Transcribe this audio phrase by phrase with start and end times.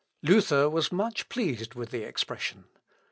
[0.23, 2.63] "Luther was much pleased with the expression.